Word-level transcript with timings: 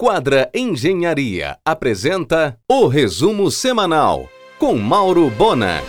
Quadra 0.00 0.48
Engenharia 0.54 1.58
apresenta 1.64 2.56
o 2.70 2.86
resumo 2.86 3.50
semanal 3.50 4.28
com 4.56 4.76
Mauro 4.76 5.28
Bona. 5.28 5.82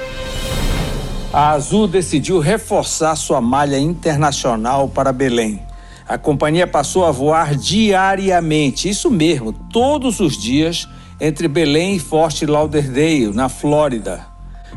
A 1.31 1.51
Azul 1.51 1.87
decidiu 1.87 2.39
reforçar 2.39 3.15
sua 3.15 3.39
malha 3.39 3.77
internacional 3.77 4.89
para 4.89 5.13
Belém. 5.13 5.61
A 6.07 6.17
companhia 6.17 6.65
passou 6.65 7.05
a 7.05 7.11
voar 7.11 7.53
diariamente, 7.53 8.89
isso 8.89 9.11
mesmo, 9.11 9.53
todos 9.53 10.19
os 10.19 10.35
dias, 10.35 10.89
entre 11.21 11.47
Belém 11.47 11.97
e 11.97 11.99
Fort 11.99 12.41
Lauderdale, 12.41 13.31
na 13.31 13.47
Flórida. 13.47 14.25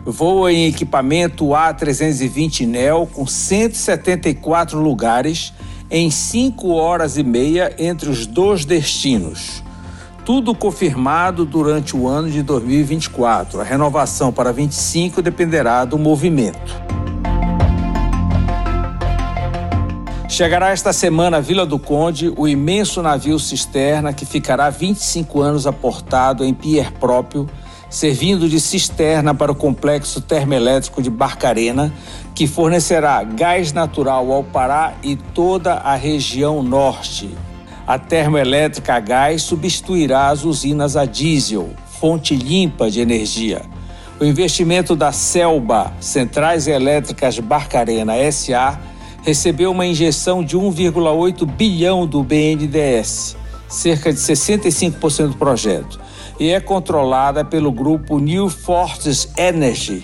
Voa 0.05 0.53
em 0.53 0.67
equipamento 0.67 1.47
A320 1.47 2.67
NEO 2.67 3.07
com 3.07 3.27
174 3.27 4.79
lugares 4.79 5.55
em 5.93 6.11
5 6.11 6.71
horas 6.71 7.19
e 7.19 7.23
meia 7.23 7.75
entre 7.79 8.09
os 8.09 8.27
dois 8.27 8.65
destinos. 8.65 9.63
Tudo 10.25 10.55
confirmado 10.55 11.45
durante 11.45 11.95
o 11.95 12.09
ano 12.09 12.31
de 12.31 12.43
2024. 12.43 13.61
A 13.61 13.65
renovação 13.65 14.33
para 14.33 14.51
25 14.55 15.21
dependerá 15.21 15.85
do 15.85 15.99
movimento. 15.99 16.81
Chegará 20.31 20.71
esta 20.71 20.95
semana 20.95 21.37
à 21.37 21.41
Vila 21.41 21.67
do 21.67 21.79
Conde 21.79 22.33
o 22.39 22.49
imenso 22.49 23.03
navio 23.03 23.39
cisterna 23.39 24.15
que 24.15 24.25
ficará 24.25 24.71
25 24.71 25.43
anos 25.43 25.67
aportado 25.67 26.43
em 26.43 26.55
pier 26.55 26.91
próprio 26.93 27.47
servindo 27.93 28.49
de 28.49 28.59
cisterna 28.59 29.35
para 29.35 29.53
o 29.53 29.55
complexo 29.55 30.23
termoelétrico 30.23 31.03
de 31.03 31.11
Barcarena, 31.11 31.93
que 32.43 32.47
fornecerá 32.49 33.23
gás 33.23 33.73
natural 33.73 34.33
ao 34.33 34.43
Pará 34.43 34.95
e 35.01 35.15
toda 35.15 35.75
a 35.75 35.95
região 35.95 36.61
norte. 36.61 37.31
A 37.87 38.01
termoelétrica 38.01 38.95
a 38.95 38.99
gás 38.99 39.43
substituirá 39.43 40.27
as 40.27 40.45
usinas 40.45 40.97
a 40.97 41.05
diesel, 41.05 41.71
fonte 42.01 42.35
limpa 42.35 42.91
de 42.91 43.01
energia. 43.01 43.63
O 44.19 44.25
investimento 44.25 44.97
da 44.97 45.13
Selba, 45.13 45.93
Centrais 46.01 46.67
Elétricas 46.67 47.39
Barcarena 47.39 48.15
SA, 48.33 48.77
recebeu 49.23 49.71
uma 49.71 49.87
injeção 49.87 50.43
de 50.43 50.59
1,8 50.59 51.47
bilhão 51.47 52.09
do 52.09 52.25
BNDES, 52.25 53.37
cerca 53.69 54.13
de 54.13 54.19
65% 54.19 55.29
do 55.29 55.37
projeto 55.37 56.01
e 56.41 56.51
é 56.51 56.59
controlada 56.59 57.45
pelo 57.45 57.71
grupo 57.71 58.19
New 58.19 58.49
Forces 58.49 59.29
Energy. 59.39 60.03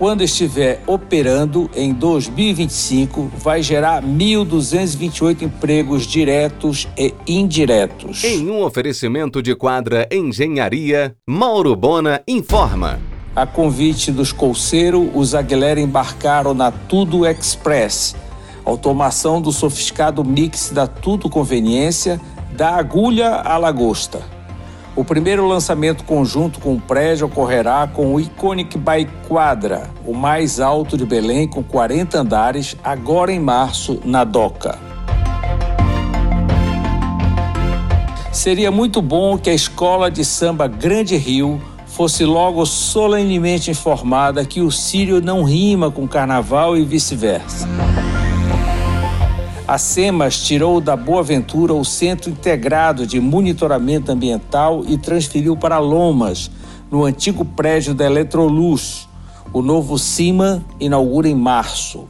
Quando 0.00 0.22
estiver 0.22 0.82
operando 0.86 1.70
em 1.76 1.92
2025, 1.92 3.30
vai 3.36 3.62
gerar 3.62 4.02
1.228 4.02 5.42
empregos 5.42 6.06
diretos 6.06 6.88
e 6.96 7.12
indiretos. 7.26 8.24
Em 8.24 8.48
um 8.48 8.62
oferecimento 8.62 9.42
de 9.42 9.54
quadra 9.54 10.08
Engenharia, 10.10 11.14
Mauro 11.28 11.76
Bona 11.76 12.22
informa. 12.26 12.98
A 13.36 13.44
convite 13.44 14.10
dos 14.10 14.32
Colseiro, 14.32 15.10
os 15.14 15.34
Aguilera 15.34 15.78
embarcaram 15.78 16.54
na 16.54 16.70
Tudo 16.70 17.26
Express, 17.26 18.16
automação 18.64 19.38
do 19.38 19.52
sofisticado 19.52 20.24
mix 20.24 20.70
da 20.70 20.86
Tudo 20.86 21.28
Conveniência, 21.28 22.18
da 22.56 22.70
agulha 22.70 23.34
à 23.34 23.58
lagosta. 23.58 24.39
O 24.96 25.04
primeiro 25.04 25.46
lançamento 25.46 26.04
conjunto 26.04 26.58
com 26.58 26.74
o 26.74 26.80
prédio 26.80 27.26
ocorrerá 27.26 27.86
com 27.86 28.14
o 28.14 28.20
Iconic 28.20 28.76
by 28.76 29.08
Quadra, 29.28 29.88
o 30.04 30.12
mais 30.12 30.58
alto 30.58 30.96
de 30.98 31.06
Belém, 31.06 31.46
com 31.46 31.62
40 31.62 32.18
andares, 32.18 32.76
agora 32.82 33.32
em 33.32 33.38
março, 33.38 34.00
na 34.04 34.24
DOCA. 34.24 34.78
Seria 38.32 38.70
muito 38.70 39.00
bom 39.00 39.38
que 39.38 39.50
a 39.50 39.54
escola 39.54 40.10
de 40.10 40.24
samba 40.24 40.66
Grande 40.66 41.16
Rio 41.16 41.60
fosse 41.86 42.24
logo 42.24 42.64
solenemente 42.66 43.70
informada 43.70 44.44
que 44.44 44.60
o 44.60 44.70
Sírio 44.70 45.20
não 45.20 45.44
rima 45.44 45.90
com 45.90 46.06
carnaval 46.08 46.76
e 46.76 46.84
vice-versa. 46.84 47.68
A 49.70 49.78
SEMAS 49.78 50.42
tirou 50.42 50.80
da 50.80 50.96
Boa 50.96 51.22
Ventura 51.22 51.72
o 51.72 51.84
Centro 51.84 52.28
Integrado 52.28 53.06
de 53.06 53.20
Monitoramento 53.20 54.10
Ambiental 54.10 54.82
e 54.84 54.98
transferiu 54.98 55.56
para 55.56 55.78
Lomas, 55.78 56.50
no 56.90 57.04
antigo 57.04 57.44
prédio 57.44 57.94
da 57.94 58.04
Eletroluz. 58.04 59.08
O 59.52 59.62
novo 59.62 59.96
CIMA 59.96 60.60
inaugura 60.80 61.28
em 61.28 61.36
março. 61.36 62.08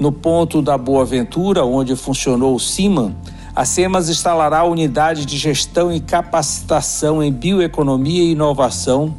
No 0.00 0.10
ponto 0.10 0.62
da 0.62 0.78
Boa 0.78 1.04
Ventura, 1.04 1.66
onde 1.66 1.94
funcionou 1.94 2.54
o 2.54 2.58
CIMA, 2.58 3.14
a 3.54 3.66
SEMAS 3.66 4.08
instalará 4.08 4.60
a 4.60 4.64
unidade 4.64 5.26
de 5.26 5.36
gestão 5.36 5.92
e 5.92 6.00
capacitação 6.00 7.22
em 7.22 7.30
bioeconomia 7.30 8.22
e 8.22 8.32
inovação 8.32 9.14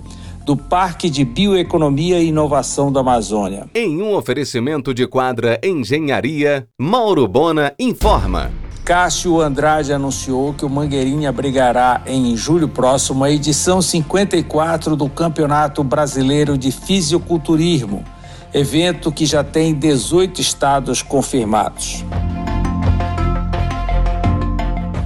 do 0.48 0.56
Parque 0.56 1.10
de 1.10 1.26
Bioeconomia 1.26 2.22
e 2.22 2.28
Inovação 2.28 2.90
da 2.90 3.02
Amazônia. 3.02 3.68
Em 3.76 4.02
um 4.02 4.16
oferecimento 4.16 4.94
de 4.94 5.06
quadra 5.06 5.60
Engenharia, 5.62 6.66
Mauro 6.80 7.28
Bona 7.28 7.74
informa. 7.78 8.50
Cássio 8.86 9.42
Andrade 9.42 9.92
anunciou 9.92 10.54
que 10.54 10.64
o 10.64 10.70
Mangueirinha 10.70 11.28
abrigará 11.28 12.02
em 12.06 12.34
julho 12.38 12.70
próximo 12.70 13.26
a 13.26 13.30
edição 13.30 13.82
54 13.82 14.96
do 14.96 15.10
Campeonato 15.10 15.84
Brasileiro 15.84 16.58
de 16.58 16.72
Fisiculturismo, 16.72 18.06
evento 18.54 19.12
que 19.12 19.26
já 19.26 19.44
tem 19.44 19.74
18 19.74 20.40
estados 20.40 21.02
confirmados. 21.02 22.06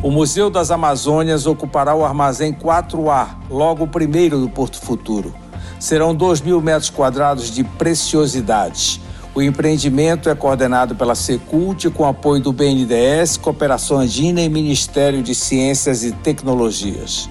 O 0.03 0.09
Museu 0.09 0.50
das 0.50 0.72
Amazônias 0.72 1.45
ocupará 1.45 1.94
o 1.94 2.03
armazém 2.03 2.51
4A, 2.51 3.35
logo 3.47 3.84
o 3.84 3.88
primeiro 3.88 4.39
do 4.39 4.50
Porto 4.50 4.81
Futuro. 4.81 5.31
Serão 5.79 6.16
2 6.16 6.41
mil 6.41 6.59
metros 6.59 6.89
quadrados 6.89 7.51
de 7.51 7.63
preciosidades. 7.63 9.00
O 9.35 9.44
empreendimento 9.44 10.28
é 10.28 10.34
coordenado 10.34 10.95
pela 10.95 11.13
Secult 11.13 11.88
com 11.91 12.07
apoio 12.07 12.41
do 12.41 12.51
BNDES, 12.51 13.38
Cooperação 13.38 14.00
Andina 14.00 14.41
e 14.41 14.50
Ministério 14.50 15.22
de 15.22 15.35
Ciências 15.35 16.03
e 16.03 16.11
Tecnologias. 16.11 17.29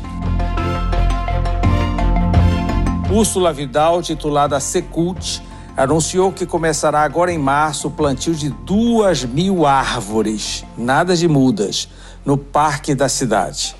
Úrsula 3.12 3.52
Vidal, 3.52 4.00
titulada 4.00 4.60
Secult, 4.60 5.42
anunciou 5.76 6.32
que 6.32 6.46
começará 6.46 7.02
agora 7.02 7.32
em 7.32 7.38
março 7.38 7.88
o 7.88 7.90
plantio 7.90 8.34
de 8.34 8.50
duas 8.50 9.24
mil 9.24 9.66
árvores, 9.66 10.64
nada 10.76 11.16
de 11.16 11.28
mudas, 11.28 11.88
no 12.24 12.36
parque 12.36 12.94
da 12.94 13.08
cidade. 13.08 13.74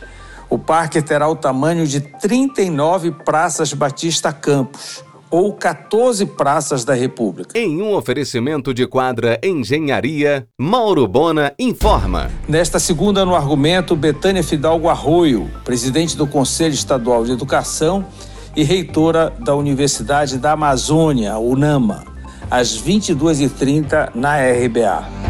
O 0.48 0.58
parque 0.58 1.00
terá 1.00 1.28
o 1.28 1.36
tamanho 1.36 1.86
de 1.86 2.00
39 2.00 3.12
praças 3.12 3.72
Batista 3.72 4.32
Campos, 4.32 5.04
ou 5.30 5.52
14 5.52 6.26
praças 6.26 6.84
da 6.84 6.92
República. 6.92 7.56
Em 7.56 7.80
um 7.80 7.94
oferecimento 7.94 8.74
de 8.74 8.86
quadra 8.86 9.38
Engenharia, 9.44 10.46
Mauro 10.58 11.06
Bona 11.06 11.54
informa. 11.56 12.28
Nesta 12.48 12.80
segunda 12.80 13.24
no 13.24 13.36
argumento, 13.36 13.94
Betânia 13.94 14.42
Fidalgo 14.42 14.88
Arroio, 14.88 15.48
presidente 15.64 16.16
do 16.16 16.26
Conselho 16.26 16.74
Estadual 16.74 17.24
de 17.24 17.30
Educação 17.30 18.04
e 18.56 18.62
reitora 18.62 19.32
da 19.38 19.54
Universidade 19.54 20.38
da 20.38 20.52
Amazônia, 20.52 21.38
UNAMA, 21.38 22.04
às 22.50 22.80
22h30 22.82 24.10
na 24.14 24.36
RBA. 24.36 25.20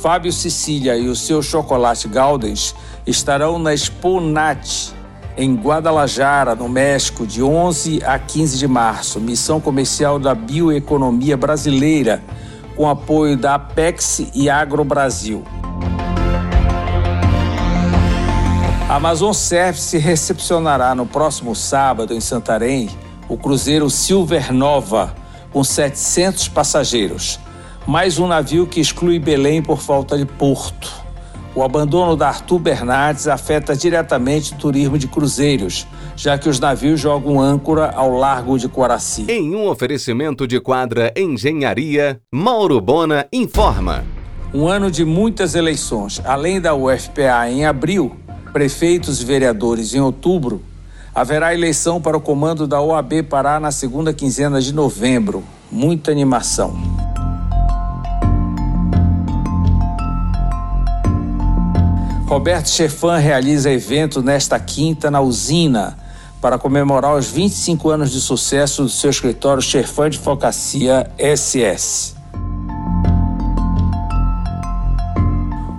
Fábio 0.00 0.32
Sicília 0.32 0.96
e 0.96 1.08
o 1.08 1.16
seu 1.16 1.42
chocolate 1.42 2.08
Galdens 2.08 2.74
estarão 3.06 3.58
na 3.58 3.74
Expo 3.74 4.18
Nat, 4.20 4.92
em 5.36 5.54
Guadalajara, 5.54 6.54
no 6.54 6.68
México, 6.68 7.26
de 7.26 7.42
11 7.42 8.02
a 8.04 8.18
15 8.18 8.58
de 8.58 8.66
março, 8.66 9.20
missão 9.20 9.60
comercial 9.60 10.18
da 10.18 10.34
bioeconomia 10.34 11.36
brasileira, 11.36 12.22
com 12.76 12.88
apoio 12.88 13.36
da 13.36 13.54
Apex 13.54 14.22
e 14.34 14.48
Agro 14.48 14.84
Brasil. 14.84 15.44
A 18.90 18.96
Amazon 18.96 19.32
Service 19.32 19.96
recepcionará 19.96 20.96
no 20.96 21.06
próximo 21.06 21.54
sábado, 21.54 22.12
em 22.12 22.20
Santarém, 22.20 22.90
o 23.28 23.36
cruzeiro 23.36 23.88
Silver 23.88 24.52
Nova, 24.52 25.14
com 25.52 25.62
700 25.62 26.48
passageiros 26.48 27.38
mais 27.86 28.18
um 28.18 28.26
navio 28.26 28.66
que 28.66 28.80
exclui 28.80 29.18
Belém 29.18 29.62
por 29.62 29.80
falta 29.80 30.16
de 30.18 30.26
porto. 30.26 30.92
O 31.54 31.62
abandono 31.62 32.16
da 32.16 32.28
Arthur 32.28 32.58
Bernardes 32.58 33.26
afeta 33.26 33.74
diretamente 33.74 34.54
o 34.54 34.56
turismo 34.56 34.96
de 34.96 35.08
cruzeiros, 35.08 35.86
já 36.14 36.38
que 36.38 36.48
os 36.48 36.60
navios 36.60 37.00
jogam 37.00 37.40
âncora 37.40 37.90
ao 37.90 38.16
largo 38.16 38.58
de 38.58 38.68
Coraci. 38.68 39.26
Em 39.28 39.54
um 39.54 39.68
oferecimento 39.68 40.46
de 40.46 40.60
quadra 40.60 41.12
Engenharia, 41.16 42.20
Mauro 42.32 42.80
Bona 42.80 43.26
informa. 43.32 44.04
Um 44.52 44.66
ano 44.66 44.90
de 44.90 45.04
muitas 45.04 45.54
eleições. 45.54 46.20
Além 46.24 46.60
da 46.60 46.74
UFPA 46.74 47.48
em 47.48 47.64
abril, 47.64 48.16
prefeitos 48.52 49.22
e 49.22 49.24
vereadores 49.24 49.94
em 49.94 50.00
outubro, 50.00 50.62
haverá 51.14 51.54
eleição 51.54 52.00
para 52.00 52.16
o 52.16 52.20
comando 52.20 52.66
da 52.66 52.80
OAB 52.80 53.22
Pará 53.28 53.58
na 53.58 53.70
segunda 53.70 54.12
quinzena 54.12 54.60
de 54.60 54.72
novembro. 54.72 55.42
Muita 55.70 56.10
animação. 56.10 56.76
Roberto 62.26 62.68
Chefan 62.68 63.18
realiza 63.18 63.70
evento 63.72 64.22
nesta 64.22 64.58
quinta 64.58 65.10
na 65.10 65.20
usina 65.20 65.98
para 66.40 66.58
comemorar 66.58 67.14
os 67.16 67.28
25 67.28 67.90
anos 67.90 68.12
de 68.12 68.20
sucesso 68.20 68.84
do 68.84 68.88
seu 68.88 69.10
escritório 69.10 69.60
Chefan 69.60 70.08
de 70.08 70.18
Focacia 70.18 71.10
SS. 71.18 72.14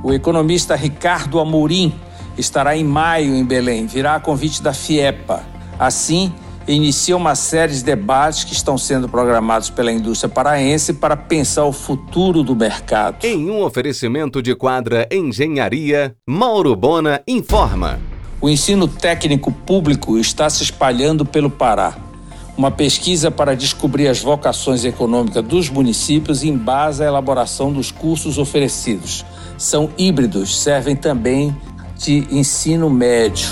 O 0.04 0.12
economista 0.12 0.76
Ricardo 0.76 1.40
Amorim 1.40 1.94
estará 2.38 2.76
em 2.76 2.84
maio 2.84 3.36
em 3.36 3.46
Belém, 3.46 3.86
virá 3.86 4.16
a 4.16 4.20
convite 4.20 4.62
da 4.62 4.74
FIEPA. 4.74 5.44
Assim, 5.78 6.32
inicia 6.68 7.18
uma 7.18 7.36
série 7.36 7.74
de 7.74 7.84
debates 7.84 8.44
que 8.44 8.54
estão 8.54 8.78
sendo 8.78 9.10
programados 9.10 9.70
pela 9.70 9.92
indústria 9.92 10.30
paraense 10.30 10.94
para 10.94 11.18
pensar 11.18 11.66
o 11.66 11.72
futuro 11.72 12.44
do 12.44 12.56
mercado. 12.56 13.24
Em 13.24 13.50
um 13.50 13.64
oferecimento 13.64 14.42
de 14.42 14.56
quadra 14.56 15.08
Engenharia, 15.12 16.16
Mauro 16.28 16.76
Bona 16.76 17.22
informa. 17.28 18.00
O 18.40 18.50
ensino 18.50 18.88
técnico 18.88 19.52
público 19.52 20.18
está 20.18 20.50
se 20.50 20.64
espalhando 20.64 21.26
pelo 21.26 21.50
Pará. 21.50 21.96
Uma 22.58 22.70
pesquisa 22.70 23.32
para 23.32 23.56
descobrir 23.56 24.08
as 24.08 24.20
vocações 24.20 24.84
econômicas 24.84 25.44
dos 25.44 25.70
municípios 25.70 26.44
embasa 26.44 27.04
a 27.04 27.08
elaboração 27.08 27.72
dos 27.72 27.92
cursos 27.92 28.38
oferecidos. 28.38 29.26
São 29.58 29.90
híbridos, 29.98 30.60
servem 30.60 30.96
também 30.96 31.56
de 32.02 32.28
ensino 32.32 32.90
médio. 32.90 33.48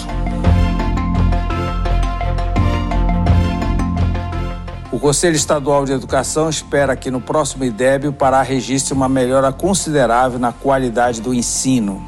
O 4.92 5.00
Conselho 5.00 5.36
Estadual 5.36 5.86
de 5.86 5.94
Educação 5.94 6.50
espera 6.50 6.96
que 6.96 7.12
no 7.12 7.22
próximo 7.22 7.64
IDEB 7.64 8.08
o 8.08 8.14
Pará 8.14 8.42
registre 8.42 8.94
uma 8.94 9.08
melhora 9.08 9.54
considerável 9.54 10.40
na 10.40 10.52
qualidade 10.52 11.22
do 11.22 11.32
ensino. 11.32 12.04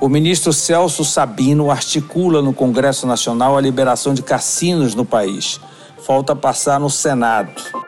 O 0.00 0.08
ministro 0.08 0.52
Celso 0.52 1.04
Sabino 1.04 1.70
articula 1.70 2.42
no 2.42 2.52
Congresso 2.52 3.06
Nacional 3.06 3.56
a 3.56 3.60
liberação 3.60 4.12
de 4.12 4.22
cassinos 4.22 4.94
no 4.94 5.04
país. 5.04 5.60
Falta 6.04 6.34
passar 6.34 6.80
no 6.80 6.90
Senado. 6.90 7.85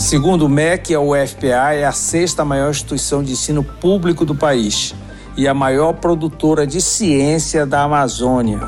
Segundo 0.00 0.46
o 0.46 0.48
MEC, 0.48 0.94
a 0.94 1.00
UFPA 1.00 1.74
é 1.74 1.84
a 1.84 1.92
sexta 1.92 2.42
maior 2.42 2.70
instituição 2.70 3.22
de 3.22 3.32
ensino 3.32 3.62
público 3.62 4.24
do 4.24 4.34
país 4.34 4.94
e 5.36 5.46
a 5.46 5.52
maior 5.52 5.92
produtora 5.92 6.66
de 6.66 6.80
ciência 6.80 7.66
da 7.66 7.82
Amazônia. 7.82 8.60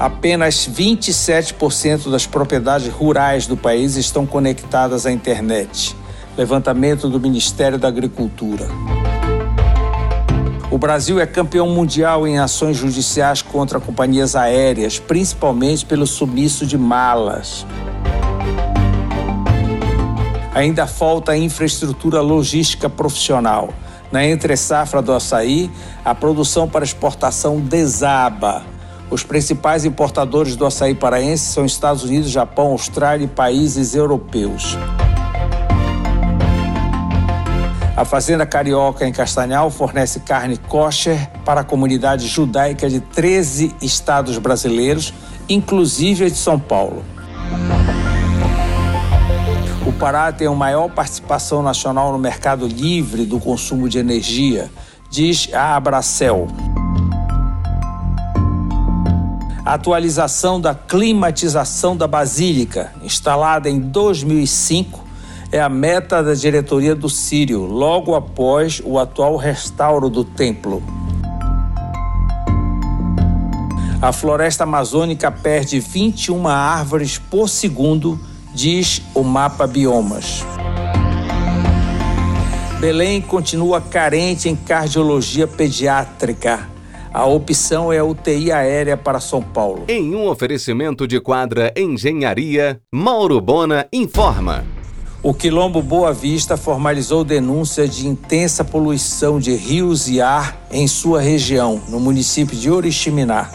Apenas 0.00 0.68
27% 0.68 2.10
das 2.10 2.26
propriedades 2.26 2.88
rurais 2.88 3.46
do 3.46 3.56
país 3.56 3.94
estão 3.94 4.26
conectadas 4.26 5.06
à 5.06 5.12
internet. 5.12 5.94
Levantamento 6.36 7.08
do 7.08 7.20
Ministério 7.20 7.78
da 7.78 7.86
Agricultura. 7.86 8.66
O 10.72 10.76
Brasil 10.76 11.20
é 11.20 11.24
campeão 11.24 11.68
mundial 11.68 12.26
em 12.26 12.40
ações 12.40 12.76
judiciais 12.76 13.42
contra 13.42 13.78
companhias 13.78 14.34
aéreas, 14.34 14.98
principalmente 14.98 15.86
pelo 15.86 16.04
sumiço 16.04 16.66
de 16.66 16.76
malas. 16.76 17.64
Ainda 20.54 20.86
falta 20.86 21.36
infraestrutura 21.36 22.20
logística 22.20 22.88
profissional. 22.88 23.70
Na 24.12 24.24
entre-safra 24.24 25.02
do 25.02 25.12
açaí, 25.12 25.68
a 26.04 26.14
produção 26.14 26.68
para 26.68 26.84
exportação 26.84 27.58
desaba. 27.58 28.62
Os 29.10 29.24
principais 29.24 29.84
importadores 29.84 30.54
do 30.54 30.64
açaí 30.64 30.94
paraense 30.94 31.52
são 31.52 31.64
Estados 31.64 32.04
Unidos, 32.04 32.30
Japão, 32.30 32.68
Austrália 32.68 33.24
e 33.24 33.28
países 33.28 33.96
europeus. 33.96 34.78
A 37.96 38.04
Fazenda 38.04 38.46
Carioca 38.46 39.06
em 39.06 39.12
Castanhal 39.12 39.70
fornece 39.70 40.20
carne 40.20 40.56
kosher 40.56 41.30
para 41.44 41.62
a 41.62 41.64
comunidade 41.64 42.28
judaica 42.28 42.88
de 42.88 43.00
13 43.00 43.74
estados 43.82 44.38
brasileiros, 44.38 45.12
inclusive 45.48 46.26
a 46.26 46.28
de 46.28 46.36
São 46.36 46.58
Paulo. 46.58 47.04
Pará 49.98 50.32
tem 50.32 50.48
a 50.48 50.50
maior 50.50 50.90
participação 50.90 51.62
nacional 51.62 52.12
no 52.12 52.18
mercado 52.18 52.66
livre 52.66 53.24
do 53.24 53.38
consumo 53.38 53.88
de 53.88 53.98
energia, 53.98 54.70
diz 55.08 55.48
a 55.52 55.76
Abracel. 55.76 56.48
A 59.64 59.74
atualização 59.74 60.60
da 60.60 60.74
climatização 60.74 61.96
da 61.96 62.08
Basílica, 62.08 62.92
instalada 63.02 63.70
em 63.70 63.78
2005, 63.80 65.02
é 65.52 65.60
a 65.60 65.68
meta 65.68 66.22
da 66.22 66.34
diretoria 66.34 66.94
do 66.94 67.08
Sírio, 67.08 67.64
logo 67.64 68.14
após 68.14 68.82
o 68.84 68.98
atual 68.98 69.36
restauro 69.36 70.10
do 70.10 70.24
templo. 70.24 70.82
A 74.02 74.12
floresta 74.12 74.64
amazônica 74.64 75.30
perde 75.30 75.78
21 75.78 76.46
árvores 76.48 77.16
por 77.16 77.48
segundo 77.48 78.20
diz 78.54 79.02
o 79.14 79.22
mapa 79.22 79.66
Biomas. 79.66 80.44
Belém 82.78 83.20
continua 83.20 83.80
carente 83.80 84.48
em 84.48 84.54
cardiologia 84.54 85.46
pediátrica. 85.46 86.68
A 87.12 87.24
opção 87.26 87.92
é 87.92 87.98
a 87.98 88.04
UTI 88.04 88.52
aérea 88.52 88.96
para 88.96 89.20
São 89.20 89.42
Paulo. 89.42 89.84
Em 89.88 90.14
um 90.14 90.28
oferecimento 90.28 91.06
de 91.06 91.20
quadra 91.20 91.72
Engenharia, 91.76 92.80
Mauro 92.92 93.40
Bona 93.40 93.86
informa. 93.92 94.64
O 95.22 95.32
Quilombo 95.32 95.80
Boa 95.80 96.12
Vista 96.12 96.56
formalizou 96.56 97.24
denúncia 97.24 97.88
de 97.88 98.06
intensa 98.06 98.62
poluição 98.62 99.38
de 99.38 99.54
rios 99.54 100.08
e 100.08 100.20
ar 100.20 100.66
em 100.70 100.86
sua 100.86 101.20
região, 101.20 101.80
no 101.88 101.98
município 101.98 102.54
de 102.54 102.70
Oriximiná, 102.70 103.50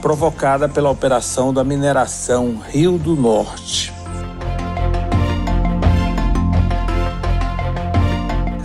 provocada 0.00 0.68
pela 0.68 0.90
operação 0.90 1.52
da 1.52 1.64
mineração 1.64 2.62
Rio 2.70 2.98
do 2.98 3.16
Norte. 3.16 3.97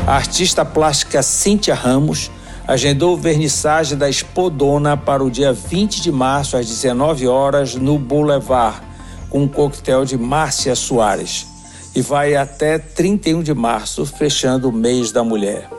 A 0.05 0.15
artista 0.15 0.65
plástica 0.65 1.23
Cíntia 1.23 1.73
Ramos 1.73 2.29
agendou 2.67 3.15
vernissagem 3.15 3.97
da 3.97 4.09
Expodona 4.09 4.97
para 4.97 5.23
o 5.23 5.31
dia 5.31 5.53
20 5.53 6.01
de 6.01 6.11
março 6.11 6.57
às 6.57 6.67
19 6.67 7.25
horas 7.25 7.75
no 7.75 7.97
Boulevard, 7.97 8.81
com 9.29 9.43
um 9.43 9.47
coquetel 9.47 10.03
de 10.03 10.17
Márcia 10.17 10.75
Soares. 10.75 11.47
E 11.95 12.01
vai 12.01 12.35
até 12.35 12.77
31 12.77 13.41
de 13.43 13.53
março, 13.53 14.05
fechando 14.05 14.67
o 14.67 14.73
mês 14.73 15.13
da 15.13 15.23
mulher. 15.23 15.69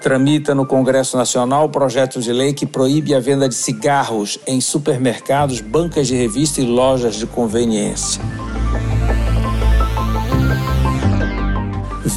Tramita 0.00 0.54
no 0.54 0.64
Congresso 0.64 1.18
Nacional 1.18 1.66
o 1.66 1.68
projeto 1.68 2.22
de 2.22 2.32
lei 2.32 2.54
que 2.54 2.64
proíbe 2.64 3.14
a 3.14 3.20
venda 3.20 3.46
de 3.46 3.54
cigarros 3.54 4.38
em 4.46 4.62
supermercados, 4.62 5.60
bancas 5.60 6.06
de 6.06 6.16
revista 6.16 6.58
e 6.62 6.64
lojas 6.64 7.16
de 7.16 7.26
conveniência. 7.26 8.39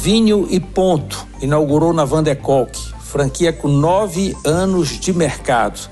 Vinho 0.02 0.46
e 0.50 0.60
Ponto 0.60 1.26
inaugurou 1.40 1.92
na 1.92 2.04
Van 2.04 2.22
de 2.22 2.34
Kolk, 2.34 2.78
franquia 3.00 3.52
com 3.52 3.68
nove 3.68 4.36
anos 4.44 4.98
de 5.00 5.12
mercado. 5.12 5.88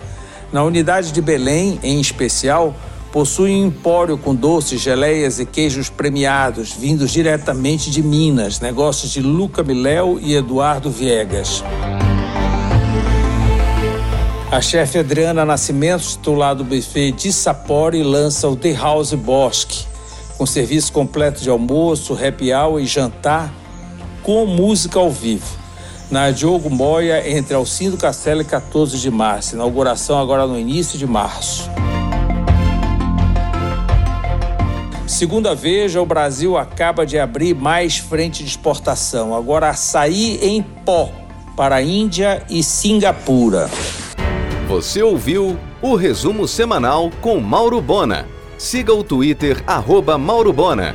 Na 0.53 0.63
unidade 0.65 1.13
de 1.13 1.23
Belém, 1.23 1.79
em 1.83 2.01
especial, 2.01 2.75
possui 3.11 3.53
um 3.53 3.67
empório 3.69 4.19
com 4.19 4.35
doces, 4.35 4.81
geleias 4.81 5.39
e 5.39 5.47
queijos 5.47 5.89
premiados, 5.89 6.73
vindos 6.73 7.11
diretamente 7.11 7.91
de 7.91 8.03
Minas, 8.03 8.61
negócios 8.61 9.13
de 9.13 9.23
Luca 9.23 9.63
Miléu 9.63 10.19
e 10.21 10.35
Eduardo 10.35 10.91
Viegas. 10.91 11.65
A 14.51 14.61
chefe 14.61 14.99
Adriana 14.99 15.45
Nascimento, 15.45 16.03
titular 16.03 16.55
do 16.55 16.65
buffet 16.65 17.13
de 17.13 17.33
Sapori, 17.33 18.03
lança 18.03 18.47
o 18.49 18.57
The 18.57 18.73
House 18.73 19.15
Bosque, 19.15 19.87
com 20.37 20.45
serviço 20.45 20.93
completo 20.93 21.41
de 21.41 21.49
almoço, 21.49 22.13
happy 22.13 22.53
hour 22.53 22.79
e 22.79 22.85
jantar 22.85 23.62
com 24.23 24.47
música 24.47 24.99
ao 24.99 25.11
vivo. 25.11 25.57
Na 26.11 26.31
Diogo 26.31 26.69
Moia, 26.69 27.29
entre 27.29 27.55
Alcindo 27.55 27.97
Castelo 27.97 28.43
e 28.43 28.45
14 28.45 28.99
de 28.99 29.11
março. 29.11 29.55
Inauguração 29.55 30.19
agora 30.19 30.47
no 30.47 30.59
início 30.59 30.99
de 30.99 31.07
março. 31.07 31.71
Segunda 35.07 35.55
Veja, 35.55 36.01
o 36.01 36.07
Brasil 36.07 36.57
acaba 36.57 37.07
de 37.07 37.19
abrir 37.19 37.55
mais 37.55 37.99
frente 37.99 38.43
de 38.43 38.49
exportação. 38.49 39.35
Agora 39.35 39.71
açaí 39.71 40.39
em 40.43 40.63
pó 40.63 41.11
para 41.57 41.77
a 41.77 41.83
Índia 41.83 42.43
e 42.49 42.63
Singapura. 42.63 43.71
Você 44.69 45.03
ouviu 45.03 45.59
o 45.81 45.95
resumo 45.95 46.49
semanal 46.49 47.11
com 47.21 47.39
Mauro 47.41 47.81
Bona. 47.81 48.27
Siga 48.57 48.95
o 48.95 49.05
Twitter, 49.05 49.63
arroba 49.67 50.17
Mauro 50.17 50.53
Bona. 50.53 50.95